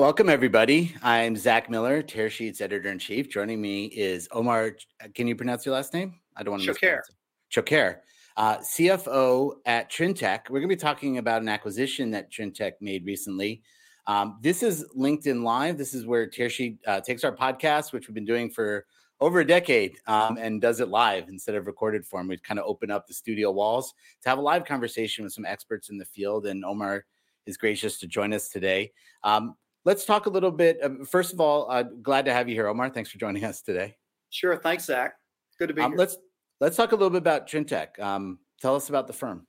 [0.00, 0.96] Welcome, everybody.
[1.02, 3.28] I'm Zack Miller, Tearsheet's editor in chief.
[3.28, 4.76] Joining me is Omar.
[5.14, 6.14] Can you pronounce your last name?
[6.34, 7.16] I don't want to mispronounce it.
[7.52, 7.96] Choucair,
[8.38, 10.48] uh, CFO at Trintech.
[10.48, 13.60] We're going to be talking about an acquisition that Trintech made recently.
[14.06, 15.76] Um, this is LinkedIn Live.
[15.76, 18.86] This is where Tearsheet uh, takes our podcast, which we've been doing for
[19.20, 22.26] over a decade, um, and does it live instead of recorded form.
[22.26, 23.92] We kind of open up the studio walls
[24.22, 26.46] to have a live conversation with some experts in the field.
[26.46, 27.04] And Omar
[27.44, 28.92] is gracious to join us today.
[29.24, 30.78] Um, let's talk a little bit.
[30.82, 32.90] Uh, first of all, uh, glad to have you here, Omar.
[32.90, 33.96] Thanks for joining us today.
[34.30, 34.56] Sure.
[34.56, 35.14] Thanks, Zack.
[35.58, 35.98] Good to be um, here.
[35.98, 36.16] Let's
[36.60, 37.98] let's talk a little bit about Trintech.
[37.98, 39.46] Um, tell us about the firm.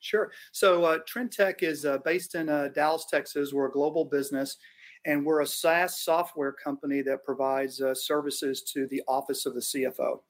[0.00, 0.30] Sure.
[0.52, 3.52] So uh, Trintech is uh, based in uh, Dallas, Texas.
[3.52, 4.56] We're a global business,
[5.04, 9.60] and we're a SaaS software company that provides uh, services to the office of the
[9.60, 10.20] CFO.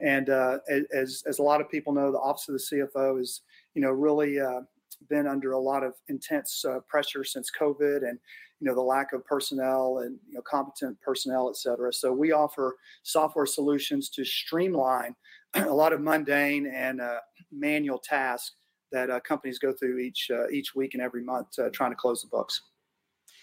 [0.00, 0.58] And uh,
[0.92, 3.42] as as a lot of people know, the office of the CFO is
[3.74, 4.60] you know really uh,
[5.08, 8.18] been under a lot of intense pressure since COVID, and
[8.60, 11.92] you know the lack of personnel and you know competent personnel et cetera.
[11.92, 15.14] So we offer software solutions to streamline
[15.54, 17.18] a lot of mundane and uh,
[17.52, 18.52] manual tasks
[18.92, 21.96] that uh, companies go through each uh, each week and every month uh, trying to
[21.96, 22.60] close the books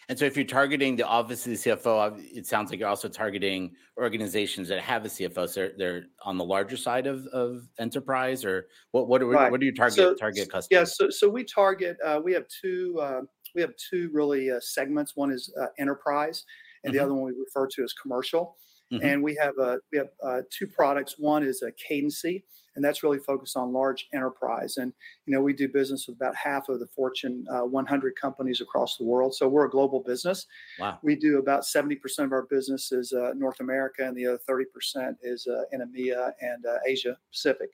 [0.10, 3.08] and so if you're targeting the office of the cfo it sounds like you're also
[3.08, 7.68] targeting organizations that have a cfo so they're, they're on the larger side of, of
[7.80, 9.52] enterprise or what what, are, right.
[9.52, 12.46] what do you target so, target customers yeah so, so we target uh, we have
[12.48, 13.22] two uh,
[13.56, 15.16] we have two really uh, segments.
[15.16, 16.46] One is uh, enterprise,
[16.84, 16.98] and mm-hmm.
[16.98, 18.58] the other one we refer to as commercial.
[18.92, 19.06] Mm-hmm.
[19.06, 21.16] And we have a, we have uh, two products.
[21.18, 22.44] One is a Cadency,
[22.76, 24.78] and that's really focused on large enterprise.
[24.78, 24.92] And
[25.26, 28.98] you know we do business with about half of the Fortune uh, 100 companies across
[28.98, 29.34] the world.
[29.34, 30.46] So we're a global business.
[30.80, 31.00] Wow.
[31.04, 35.16] We do about 70% of our business is uh, North America, and the other 30%
[35.24, 37.70] is uh, in EMEA and uh, Asia Pacific.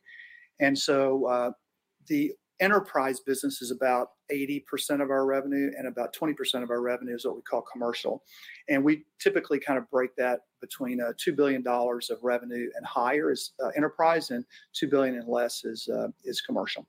[0.59, 1.53] And so
[2.07, 7.15] the enterprise business is about 80% of our revenue and about 20% of our revenue
[7.15, 8.23] is what we call commercial
[8.70, 13.31] and we typically kind of break that between uh, $2 billion of revenue and higher
[13.31, 14.43] is uh, enterprise and
[14.73, 16.87] 2 billion and less is, uh, is commercial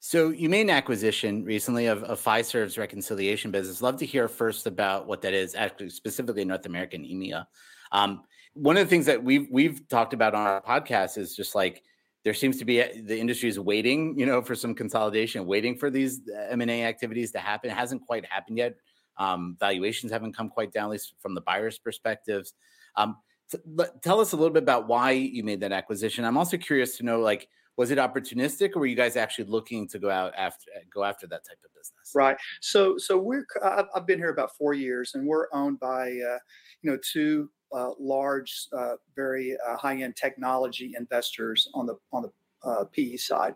[0.00, 3.82] so you made an acquisition recently of, of Fiserv's reconciliation business.
[3.82, 7.46] Love to hear first about what that is, actually specifically North American EMEA.
[7.92, 8.22] Um,
[8.54, 11.82] one of the things that we've we've talked about on our podcast is just like
[12.26, 15.90] there seems to be the industry is waiting, you know, for some consolidation, waiting for
[15.90, 17.70] these uh, M and A activities to happen.
[17.70, 18.74] It hasn't quite happened yet.
[19.16, 22.54] Um, valuations haven't come quite down, at least from the buyer's perspectives.
[22.96, 23.18] Um,
[24.02, 26.24] tell us a little bit about why you made that acquisition.
[26.24, 29.86] I'm also curious to know, like, was it opportunistic, or were you guys actually looking
[29.86, 32.10] to go out after uh, go after that type of business?
[32.12, 32.36] Right.
[32.60, 33.46] So, so we're
[33.94, 36.38] I've been here about four years, and we're owned by uh,
[36.82, 37.50] you know two
[37.98, 42.32] large, uh, very uh, high-end technology investors on the on the
[42.68, 43.54] uh, PE side,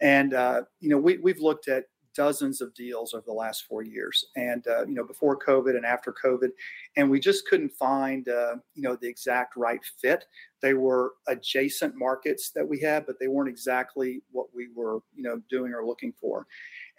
[0.00, 1.84] and uh, you know we we've looked at
[2.14, 5.84] dozens of deals over the last four years, and uh, you know before COVID and
[5.84, 6.50] after COVID,
[6.96, 10.24] and we just couldn't find you know the exact right fit.
[10.60, 15.22] They were adjacent markets that we had, but they weren't exactly what we were you
[15.22, 16.46] know doing or looking for.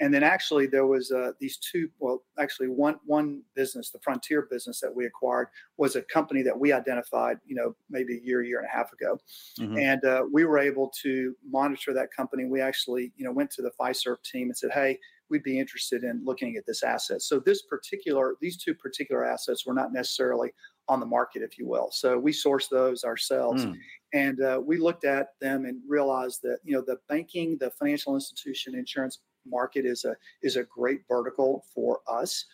[0.02, 4.48] And then actually there was uh, these two, well, actually one one business, the Frontier
[4.50, 5.48] business that we acquired
[5.78, 8.94] was a company that we identified, you know, maybe a year, year and a half
[8.94, 9.20] ago,
[9.60, 9.78] mm-hmm.
[9.78, 12.46] and uh, we were able to monitor that company.
[12.46, 14.98] We actually, you know, went to the Fiserv team and said, hey,
[15.30, 17.22] we'd be interested in looking at this asset.
[17.22, 20.52] So this particular, these two particular assets were not necessarily
[20.90, 21.90] on the market, if you will.
[21.92, 23.64] So we sourced those ourselves.
[23.64, 23.76] Mm.
[24.14, 28.16] And uh, we looked at them and realized that you know the banking, the financial
[28.16, 32.46] institution, insurance market is a is a great vertical for us.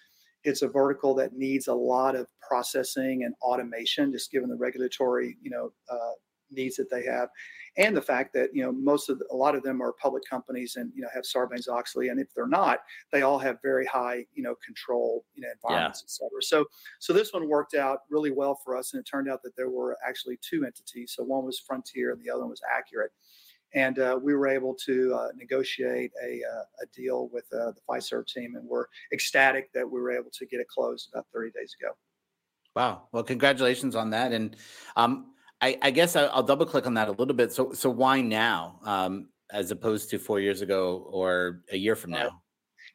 [0.44, 5.38] It's a vertical that needs a lot of processing and automation, just given the regulatory,
[5.42, 6.14] you know, uh,
[6.56, 7.30] needs that they have,
[7.78, 10.24] and the fact that you know most of the, a lot of them are public
[10.30, 12.80] companies and you know have Sarbanes Oxley, and if they're not,
[13.12, 16.06] they all have very high you know control, you know, environments, yeah.
[16.06, 16.42] et cetera.
[16.42, 16.66] So
[17.00, 19.70] so this one worked out really well for us, and it turned out that there
[19.70, 21.14] were actually two entities.
[21.16, 23.12] So one was Frontier, and the other one was Accurate
[23.76, 27.82] and uh, we were able to uh, negotiate a, uh, a deal with uh, the
[27.88, 31.52] Fiserv team, and we're ecstatic that we were able to get it closed about 30
[31.52, 31.92] days ago.
[32.76, 33.04] Wow!
[33.12, 34.56] Well, congratulations on that, and
[34.96, 37.52] um, I, I, guess I'll, I'll, double click on that a little bit.
[37.52, 42.12] So, so why now, um, as opposed to four years ago or a year from
[42.12, 42.42] now?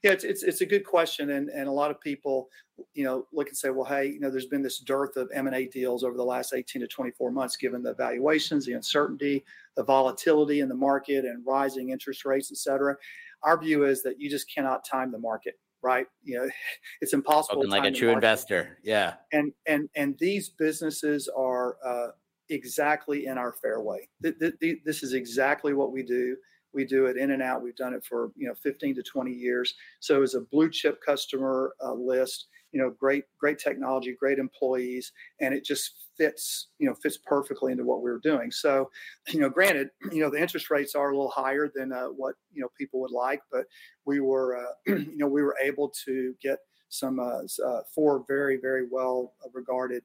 [0.02, 2.48] Yeah, it's, it's, it's a good question, and and a lot of people,
[2.94, 5.46] you know, look and say, well, hey, you know, there's been this dearth of M
[5.46, 9.44] and A deals over the last 18 to 24 months, given the valuations, the uncertainty,
[9.76, 12.96] the volatility in the market, and rising interest rates, et cetera.
[13.42, 16.06] Our view is that you just cannot time the market, right?
[16.24, 16.50] You know,
[17.02, 17.68] it's impossible.
[17.68, 19.14] Like a true investor, yeah.
[19.32, 22.08] And and and these businesses are uh,
[22.50, 24.08] exactly in our fairway.
[24.20, 26.36] This is exactly what we do.
[26.72, 27.62] We do it in and out.
[27.62, 29.74] We've done it for you know 15 to 20 years.
[30.00, 32.46] So it's a blue chip customer uh, list.
[32.72, 37.72] you know, great great technology, great employees, and it just fits you know fits perfectly
[37.72, 38.50] into what we were doing.
[38.50, 38.90] So,
[39.28, 42.36] you know, granted, you know the interest rates are a little higher than uh, what
[42.52, 43.64] you know people would like, but
[44.04, 46.58] we were uh, you know we were able to get
[46.88, 50.02] some uh, uh four very very well regarded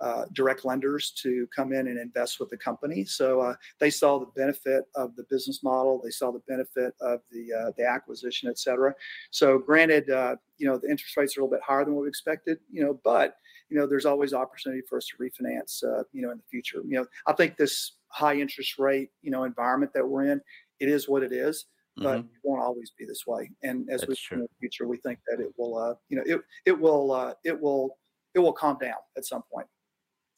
[0.00, 3.04] uh, direct lenders to come in and invest with the company.
[3.04, 6.00] So uh, they saw the benefit of the business model.
[6.02, 8.94] They saw the benefit of the uh, the acquisition, et cetera.
[9.30, 12.02] So granted, uh, you know the interest rates are a little bit higher than what
[12.02, 12.58] we expected.
[12.70, 13.36] You know, but
[13.70, 15.82] you know there's always opportunity for us to refinance.
[15.82, 16.80] Uh, you know, in the future.
[16.84, 20.40] You know, I think this high interest rate you know environment that we're in,
[20.80, 21.66] it is what it is.
[21.96, 22.28] But mm-hmm.
[22.28, 23.50] it won't always be this way.
[23.64, 26.22] And as That's we in the future, we think that it will, uh, you know,
[26.24, 27.98] it it will it will
[28.34, 29.66] it will calm down at some point.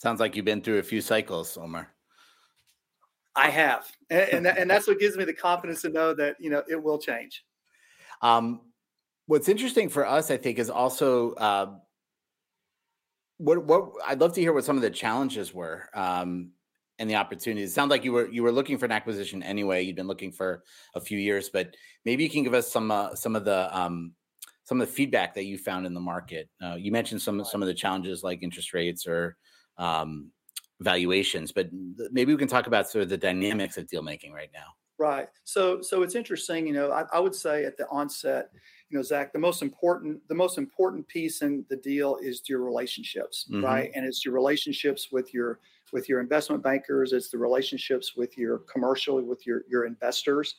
[0.01, 1.93] Sounds like you've been through a few cycles, Omar.
[3.37, 6.37] I have, and and, that, and, that's what gives me the confidence to know that
[6.41, 7.45] you know it will change.
[8.23, 8.63] Um,
[9.27, 11.75] what's interesting for us, I think, is also uh,
[13.37, 16.53] what what I'd love to hear what some of the challenges were um,
[16.99, 17.69] and the opportunities.
[17.69, 19.83] It sounds like you were you were looking for an acquisition anyway.
[19.83, 20.63] You'd been looking for
[20.95, 21.77] a few years, but
[22.07, 24.15] maybe you can give us some uh, some of the um,
[24.65, 26.49] some of the feedback that you found in the market.
[26.65, 29.37] Uh, you mentioned some some of the challenges like interest rates or
[29.81, 30.31] um,
[30.81, 31.51] valuations.
[31.51, 31.69] But
[32.13, 34.75] maybe we can talk about sort of the dynamics of deal making right now.
[34.99, 35.29] Right.
[35.45, 36.67] So so it's interesting.
[36.67, 38.51] You know, I, I would say at the onset,
[38.91, 42.63] you know, Zack, the most important the most important piece in the deal is your
[42.63, 43.65] relationships, mm-hmm.
[43.65, 43.91] right?
[43.95, 45.59] And it's your relationships with your
[45.93, 47.15] with your investment bankers.
[47.15, 50.57] It's the relationships with your commercial with your your investors,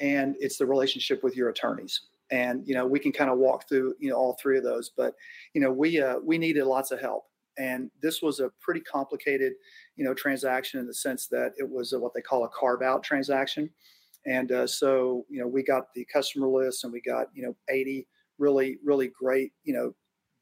[0.00, 2.00] and it's the relationship with your attorneys
[2.30, 4.90] and you know we can kind of walk through you know all three of those
[4.96, 5.14] but
[5.52, 7.26] you know we uh, we needed lots of help
[7.58, 9.52] and this was a pretty complicated,
[9.96, 12.82] you know, transaction in the sense that it was a, what they call a carve
[12.82, 13.70] out transaction.
[14.26, 17.54] And uh, so, you know, we got the customer list and we got, you know,
[17.68, 18.06] 80
[18.38, 19.94] really, really great, you know,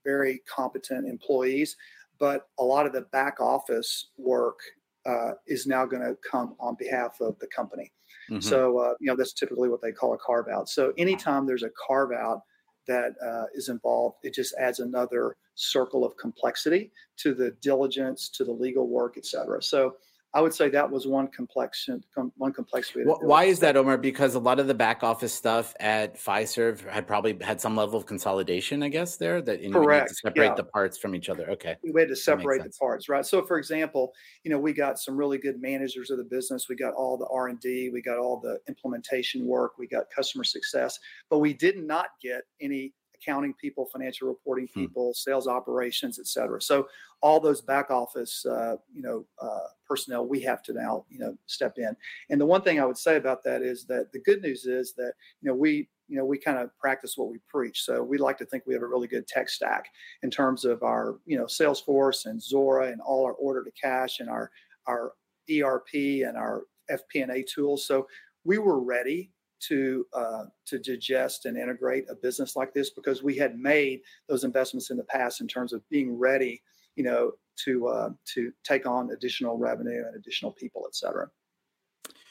[0.05, 1.77] very competent employees.
[2.19, 4.59] But a lot of the back office work
[5.05, 7.93] uh, is now going to come on behalf of the company.
[8.31, 8.41] Mm-hmm.
[8.41, 10.69] So, uh, you know, that's typically what they call a carve out.
[10.69, 12.43] So, anytime there's a carve out,
[12.87, 18.45] that uh, is involved, it just adds another circle of complexity to the diligence, to
[18.45, 19.63] the legal work, et cetera.
[19.63, 19.97] So
[20.35, 21.89] I would say that was one complex
[22.37, 23.05] one complexity.
[23.05, 23.99] Well, why is that, Omar?
[23.99, 27.99] Because a lot of the back office stuff at Fiserv had probably had some level
[27.99, 29.19] of consolidation, I guess.
[29.19, 30.09] There that you know, Correct.
[30.09, 30.55] to separate yeah.
[30.55, 31.51] the parts from each other.
[31.51, 33.27] Okay, we had to separate the parts, right?
[33.27, 34.13] So, for example,
[34.43, 36.67] you know, we got some really good managers of the business.
[36.69, 37.91] We got all the R and D.
[37.93, 39.73] We got all the implementation work.
[39.79, 40.99] We got customer success,
[41.29, 44.81] but we did not get any accounting people, financial reporting hmm.
[44.81, 45.13] people, hmm.
[45.15, 46.61] sales operations, et cetera.
[46.61, 46.89] So
[47.21, 51.37] all those back office, uh, you know, uh, personnel, we have to now, you know,
[51.47, 51.95] step in.
[52.31, 54.93] And the one thing I would say about that is that the good news is
[54.95, 57.85] that, you know, we, you know, we kind of practice what we preach.
[57.85, 59.87] So we like to think we have a really good tech stack
[60.23, 64.21] in terms of our, you know, Salesforce and Zuora and all our order to cash
[64.21, 64.51] and our,
[64.87, 65.13] our
[65.51, 67.87] ERP and our FP&A tools.
[67.87, 68.07] So
[68.45, 69.31] we were ready
[69.69, 74.45] to uh, to digest and integrate a business like this because we had made those
[74.45, 76.63] investments in the past in terms of being ready,
[76.97, 77.33] you know,
[77.65, 81.29] to uh, to take on additional revenue and additional people, et cetera.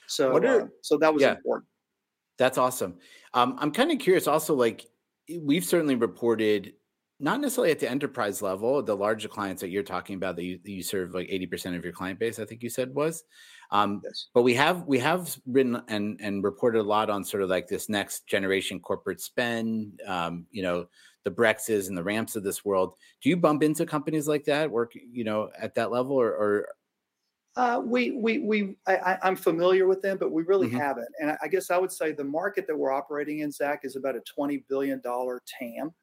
[0.07, 1.67] So, are, uh, so that was yeah, important.
[2.37, 2.97] That's awesome.
[3.33, 4.85] Um, I'm kind of curious, also, like
[5.39, 6.73] we've certainly reported
[7.21, 10.59] not necessarily at the enterprise level, the larger clients that you're talking about that you,
[10.63, 13.23] you serve like 80% of your client base, I think you said was.
[13.71, 14.27] Um, yes.
[14.33, 17.67] But we have we have written and and reported a lot on sort of like
[17.67, 20.87] this next generation corporate spend, um, you know,
[21.23, 22.95] the Brexes and the ramps of this world.
[23.21, 26.67] Do you bump into companies like that, work, you know, at that level or, or
[27.55, 30.77] uh, we we we I, am familiar with them, but we really mm-hmm.
[30.77, 31.09] haven't.
[31.21, 34.15] And I guess I would say the market that we're operating in, Zack, is about
[34.15, 35.93] a twenty billion dollar TAM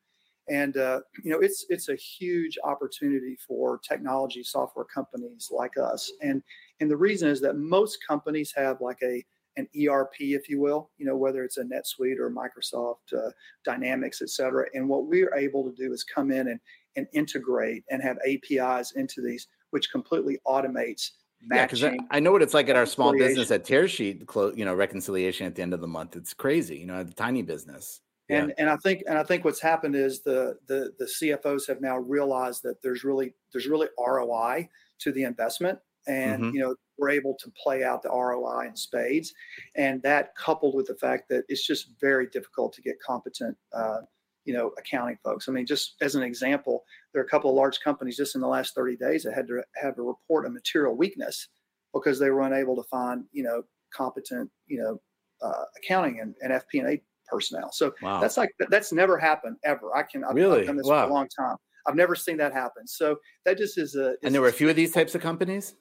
[0.50, 6.11] and uh, you know it's it's a huge opportunity for technology software companies like us
[6.23, 6.43] and
[6.81, 9.25] and the reason is that most companies have like a
[9.59, 13.31] an ERP, if you will, you know, whether it's a NetSuite or Microsoft uh,
[13.64, 14.67] Dynamics, et cetera.
[14.73, 16.61] And what we're able to do is come in and,
[16.95, 21.11] and integrate and have APIs into these, which completely automates
[21.52, 24.64] yeah, because I, I, know what it's like at our small business at Tearsheet, you
[24.64, 26.17] know, reconciliation at the end of the month.
[26.17, 28.00] It's crazy, you know, a tiny business.
[28.29, 28.55] And yeah.
[28.59, 31.97] and I think and I think what's happened is the the the CFOs have now
[31.99, 34.69] realized that there's really there's really ROI
[35.01, 36.55] to the investment, and mm-hmm.
[36.55, 39.33] you know we're able to play out the ROI in spades,
[39.77, 43.57] and that coupled with the fact that it's just very difficult to get competent.
[43.73, 44.01] Uh,
[44.45, 45.47] you know, accounting folks.
[45.47, 48.41] I mean, just as an example, there are a couple of large companies just in
[48.41, 51.49] the last 30 days that had to have to report a material weakness
[51.93, 54.99] because they were unable to find, you know, competent, you know,
[55.47, 57.71] uh, accounting and, and FP&A personnel.
[57.73, 58.21] So wow.
[58.21, 59.97] that's like that's never happened ever.
[59.97, 60.61] I can I've, really?
[60.61, 61.05] I've done this wow.
[61.05, 61.57] for a long time.
[61.87, 62.87] I've never seen that happen.
[62.87, 64.15] So that just is a.
[64.23, 65.75] And there were a few of these types of companies.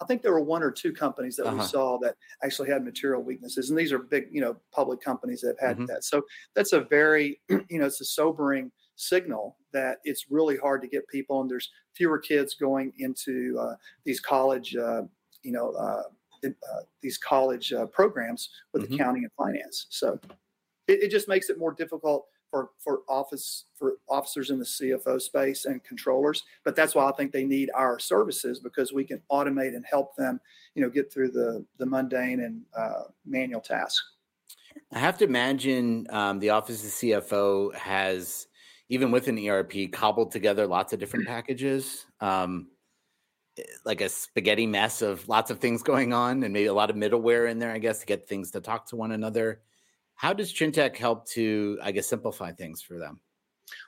[0.00, 1.56] I think there were one or two companies that uh-huh.
[1.56, 5.40] we saw that actually had material weaknesses, and these are big, you know, public companies
[5.40, 5.86] that have had mm-hmm.
[5.86, 6.04] that.
[6.04, 6.22] So
[6.54, 11.08] that's a very, you know, it's a sobering signal that it's really hard to get
[11.08, 13.74] people, and there's fewer kids going into uh,
[14.04, 15.02] these college, uh,
[15.42, 16.02] you know, uh,
[16.44, 18.94] uh these college uh, programs with mm-hmm.
[18.94, 19.86] accounting and finance.
[19.88, 20.20] So
[20.88, 25.20] it, it just makes it more difficult for for office for officers in the CFO
[25.20, 26.44] space and controllers.
[26.64, 30.16] But that's why I think they need our services because we can automate and help
[30.16, 30.40] them,
[30.74, 34.12] you know, get through the the mundane and uh, manual tasks.
[34.92, 38.46] I have to imagine um, the office of CFO has,
[38.88, 42.04] even with an ERP, cobbled together lots of different packages.
[42.20, 42.68] Um,
[43.86, 46.96] like a spaghetti mess of lots of things going on and maybe a lot of
[46.96, 49.62] middleware in there, I guess, to get things to talk to one another.
[50.16, 53.20] How does Trintech help to, I guess, simplify things for them?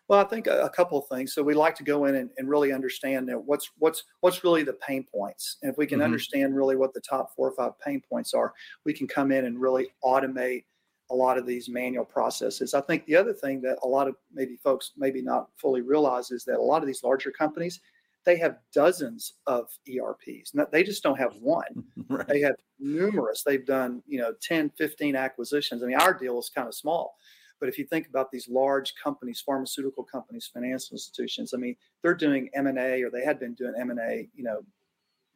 [0.09, 1.35] Well, I think a, a couple of things.
[1.35, 4.75] So we like to go in and, and really understand what's what's what's really the
[4.75, 6.07] pain points, and if we can mm-hmm.
[6.07, 8.55] understand really what the top four or five pain points are,
[8.85, 10.65] we can come in and really automate
[11.11, 12.75] a lot of these manual processes.
[12.75, 16.31] I think the other thing that a lot of maybe folks maybe not fully realize
[16.31, 17.81] is that a lot of these larger companies
[18.29, 20.53] they have dozens of ERPs.
[20.71, 21.85] They just don't have one.
[22.11, 22.27] Right.
[22.27, 23.43] They have numerous.
[23.43, 25.83] They've done, you know, 10, 15 acquisitions.
[25.83, 27.17] I mean, our deal is kind of small.
[27.61, 32.15] But if you think about these large companies, pharmaceutical companies, financial institutions, I mean, they're
[32.15, 34.61] doing M&A or they had been doing M&A, you know,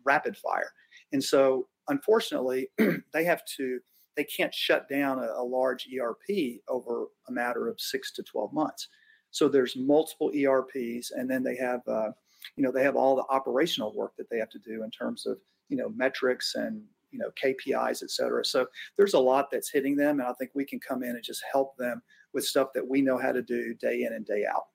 [0.04, 0.72] rapid fire.
[1.12, 2.68] And so unfortunately,
[3.12, 3.80] they have to
[4.16, 8.52] they can't shut down a, a large ERP over a matter of 6 to 12
[8.52, 8.88] months.
[9.32, 12.10] So there's multiple ERPs and then they have uh,
[12.56, 15.26] you know they have all the operational work that they have to do in terms
[15.26, 18.44] of you know metrics and you know KPIs, et cetera.
[18.44, 21.24] So there's a lot that's hitting them, and I think we can come in and
[21.24, 24.44] just help them with stuff that we know how to do day in and day
[24.46, 24.66] out.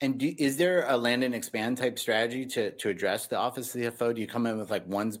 [0.00, 3.74] And do, is there a land and expand type strategy to to address the office
[3.74, 4.14] of CFO?
[4.14, 5.12] Do you come in with like one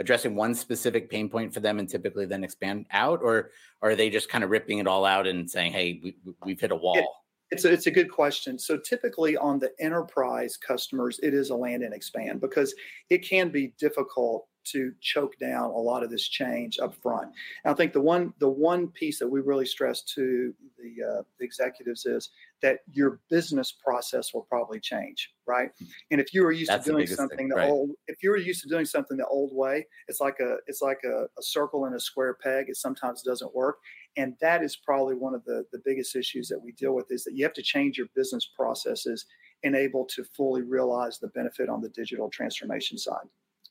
[0.00, 3.50] addressing one specific pain point for them and typically then expand out, or,
[3.82, 6.60] or are they just kind of ripping it all out and saying, "Hey, we, we've
[6.60, 6.96] hit a wall"?
[6.96, 7.06] It,
[7.50, 8.58] it's a, it's a good question.
[8.58, 12.74] So typically on the enterprise customers, it is a land and expand because
[13.10, 17.30] it can be difficult to choke down a lot of this change up front.
[17.64, 21.22] And I think the one the one piece that we really stress to the, uh,
[21.38, 25.70] the executives is that your business process will probably change, right?
[26.10, 27.70] And if you were used That's to doing something thing, the right.
[27.70, 30.82] old, if you were used to doing something the old way, it's like a it's
[30.82, 32.66] like a, a circle in a square peg.
[32.68, 33.78] It sometimes doesn't work,
[34.16, 37.24] and that is probably one of the the biggest issues that we deal with is
[37.24, 39.26] that you have to change your business processes
[39.64, 43.26] and able to fully realize the benefit on the digital transformation side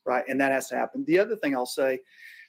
[0.08, 0.24] right?
[0.26, 1.04] And that has to happen.
[1.04, 2.00] The other thing I'll say,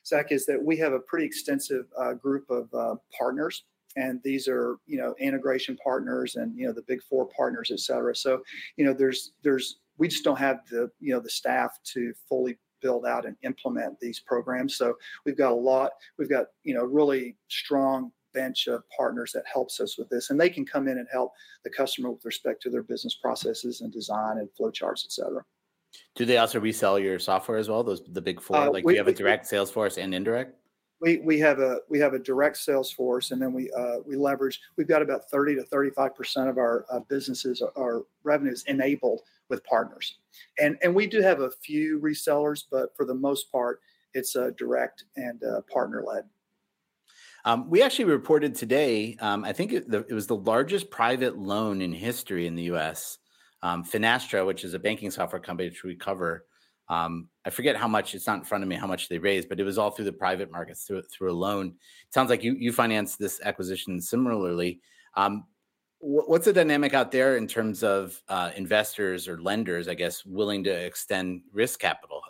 [0.06, 3.66] Zack, is that we have a pretty extensive uh, group of uh, partners,
[3.98, 7.80] and these are you know integration partners and you know the big four partners, et
[7.80, 8.16] cetera.
[8.16, 8.42] So
[8.78, 12.58] you know there's there's we just don't have the you know the staff to fully
[12.82, 14.76] build out and implement these programs.
[14.76, 14.96] So
[15.26, 15.92] we've got a lot.
[16.18, 20.40] We've got you know really strong bench of partners that helps us with this and
[20.40, 21.32] they can come in and help
[21.64, 25.44] the customer with respect to their business processes and design and flowcharts et cetera
[26.16, 27.84] do they also resell your software as well?
[27.84, 28.58] Those the big four.
[28.58, 30.56] Uh, like we, do you have a direct we, sales force and indirect?
[31.02, 34.16] We we have a we have a direct sales force, and then we uh, we
[34.16, 34.60] leverage.
[34.76, 39.22] We've got about thirty to thirty five percent of our uh, businesses, our revenues enabled
[39.50, 40.18] with partners,
[40.60, 43.80] and and we do have a few resellers, but for the most part,
[44.14, 46.26] it's uh, direct and uh, partner led.
[47.46, 49.16] Um, we actually reported today.
[49.22, 52.64] Um, I think it, the, it was the largest private loan in history in the
[52.64, 53.18] U.S.
[53.64, 56.46] Um, Finastra, which is a banking software company which we cover,
[56.90, 58.16] um, I forget how much.
[58.16, 60.06] It's not in front of me how much they raised, but it was all through
[60.06, 61.68] the private markets through through a loan.
[61.68, 64.82] It sounds like you you financed this acquisition similarly.
[65.16, 65.46] Um,
[66.00, 70.64] what's the dynamic out there in terms of uh, investors or lenders, I guess, willing
[70.64, 72.22] to extend risk capital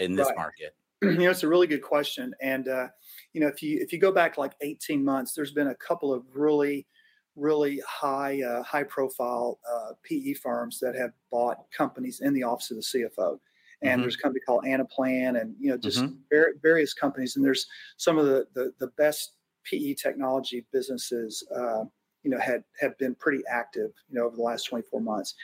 [0.00, 0.36] in this right.
[0.36, 0.74] market?
[1.00, 2.88] You know, it's a really good question, and uh,
[3.32, 6.12] you know, if you if you go back like eighteen months, there's been a couple
[6.12, 6.88] of really
[7.36, 12.72] really high uh, high profile uh, PE firms that have bought companies in the office
[12.72, 13.38] of the CFO.
[13.82, 14.00] And mm-hmm.
[14.02, 16.58] there's a company called Anaplan, and you know just mm-hmm.
[16.62, 17.36] various companies.
[17.36, 17.66] And there's
[17.96, 19.32] some of the the, the best
[19.64, 21.84] PE technology businesses uh,
[22.22, 25.34] you know had have been pretty active you know over the last 24 months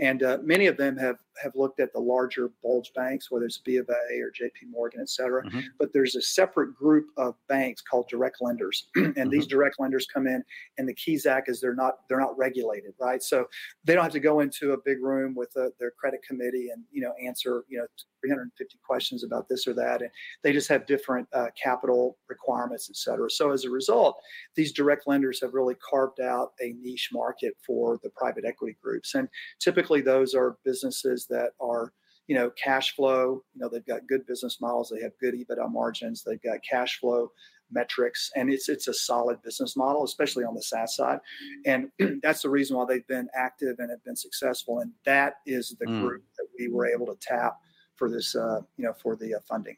[0.00, 3.58] and uh, many of them have have looked at the larger bulge banks whether it's
[3.58, 5.44] b of a or jp morgan et cetera.
[5.44, 5.60] Mm-hmm.
[5.78, 8.88] but there's a separate group of banks called direct lenders.
[8.96, 9.30] And mm-hmm.
[9.30, 10.42] these direct lenders come in
[10.78, 13.22] and the key zack is they're not they're not regulated right?
[13.22, 13.46] So
[13.84, 16.70] they don't have to go into a big room with a, uh, their credit committee
[16.72, 17.86] and you know answer you know
[18.24, 20.02] 350 questions about this or that.
[20.02, 20.10] And
[20.42, 23.30] they just have different uh, capital requirements et cetera.
[23.30, 24.20] So as a result
[24.54, 29.14] these direct lenders have really carved out a niche market for the private equity groups.
[29.14, 29.28] And
[29.60, 31.92] typically typically those are businesses that are
[32.26, 35.70] you know cash flow you know they've got good business models they have good ebitda
[35.70, 37.30] margins they've got cash flow
[37.70, 41.18] metrics and it's it's a solid business model especially on the saas side.
[41.66, 41.88] And
[42.22, 45.86] that's the reason why they've been active and have been successful and that is the
[45.86, 46.00] mm.
[46.00, 47.56] group that we were able to tap
[47.96, 49.76] for this uh, you know for the uh, funding.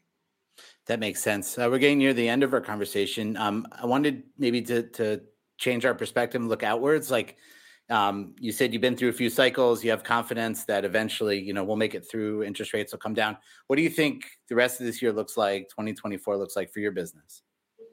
[0.87, 1.57] That makes sense.
[1.57, 3.37] Uh, we're getting near the end of our conversation.
[3.37, 5.21] Um, i wanted maybe to to
[5.57, 7.37] change our perspective and look outwards like
[7.89, 9.83] um, you said you've been through a few cycles.
[9.83, 12.43] You have confidence that eventually, you know, we'll make it through.
[12.43, 13.37] Interest rates will come down.
[13.67, 15.69] What do you think the rest of this year looks like?
[15.69, 17.43] 2024 looks like for your business?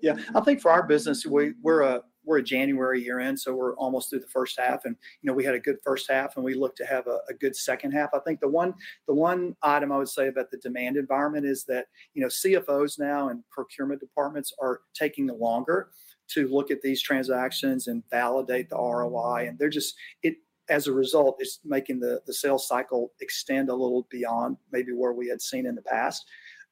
[0.02, 3.54] Yeah, I think for our business, we we're a we're a January year end, so
[3.54, 6.36] we're almost through the first half, and you know we had a good first half,
[6.36, 8.10] and we look to have a, a, good second half.
[8.12, 8.74] I think the one
[9.06, 12.98] the one item I would say about the demand environment is that you know CFOs
[12.98, 15.90] now and procurement departments are taking longer
[16.28, 19.46] to look at these transactions and validate the ROI.
[19.48, 20.36] And they're just it
[20.70, 25.12] as a result, it's making the the sales cycle extend a little beyond maybe where
[25.12, 26.24] we had seen in the past.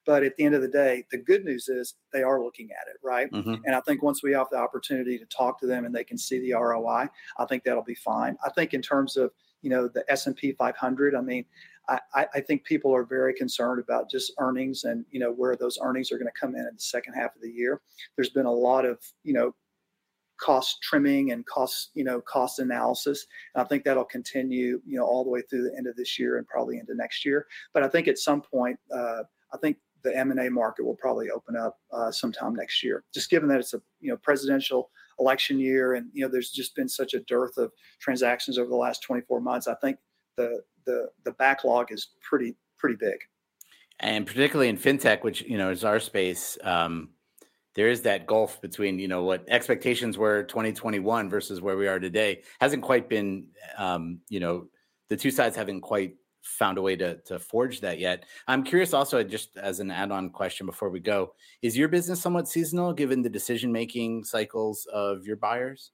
[0.05, 2.89] But at the end of the day, the good news is they are looking at
[2.89, 3.31] it, right?
[3.31, 3.63] Mm-hmm.
[3.65, 6.17] And I think once we have the opportunity to talk to them and they can
[6.17, 7.07] see the ROI,
[7.37, 8.35] I think that'll be fine.
[8.45, 9.31] I think in terms of
[9.61, 11.45] you know the S and P 500, I mean,
[11.89, 15.77] I, I, think people are very concerned about just earnings and you know where those
[15.83, 17.81] earnings are going to come in in the second half of the year.
[18.15, 19.53] There's been a lot of you know
[20.37, 23.25] cost trimming and cost you know cost analysis.
[23.53, 26.17] And I think that'll continue you know all the way through the end of this
[26.17, 27.47] year and probably into next year.
[27.73, 29.23] But I think at some point, uh,
[29.53, 33.03] I think the M&A market will probably open up uh, sometime next year.
[33.13, 36.75] Just given that it's a you know presidential election year and you know there's just
[36.75, 39.67] been such a dearth of transactions over the last 24 months.
[39.67, 39.97] I think
[40.37, 43.17] the the the backlog is pretty pretty big.
[43.99, 47.09] And particularly in fintech, which you know is our space, um,
[47.75, 51.99] there is that gulf between you know what expectations were 2021 versus where we are
[51.99, 52.41] today.
[52.59, 54.67] Hasn't quite been, um, you know,
[55.09, 58.25] the two sides haven't quite found a way to to forge that yet.
[58.47, 62.47] I'm curious also just as an add-on question before we go, is your business somewhat
[62.47, 65.91] seasonal given the decision making cycles of your buyers?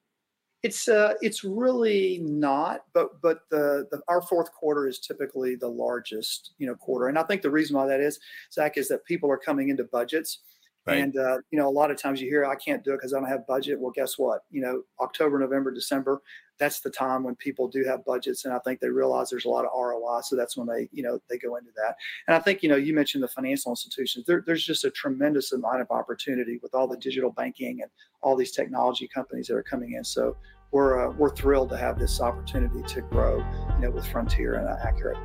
[0.62, 5.70] It's uh, it's really not, but but the, the our fourth quarter is typically the
[5.70, 8.20] largest you know quarter, and I think the reason why that is,
[8.52, 10.40] Zack, is that people are coming into budgets,
[10.86, 10.98] right.
[10.98, 13.14] and uh, you know a lot of times you hear I can't do it because
[13.14, 13.80] I don't have budget.
[13.80, 14.42] Well, guess what?
[14.50, 16.22] You know October, November, December,
[16.60, 19.50] that's the time when people do have budgets, and I think they realize there's a
[19.50, 21.96] lot of ROI, so that's when they you know they go into that.
[22.28, 24.26] And I think you know you mentioned the financial institutions.
[24.26, 27.90] There, there's just a tremendous amount of opportunity with all the digital banking and
[28.22, 30.04] all these technology companies that are coming in.
[30.04, 30.36] So
[30.72, 33.38] we're uh, we're thrilled to have this opportunity to grow,
[33.76, 35.18] you know, with Frontier and uh, Accurate.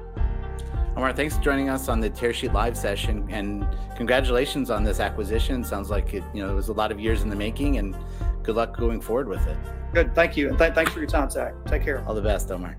[0.97, 5.65] Omar, thanks for joining us on the Tearsheet Live session, and congratulations on this acquisition.
[5.65, 7.97] Sounds like it, you know, it was a lot of years in the making, and
[8.45, 9.57] good luck going forward with it.
[9.93, 11.55] Good, thank you, and th- thanks for your time, Zack.
[11.67, 12.05] Take care.
[12.07, 12.77] All the best, Omar.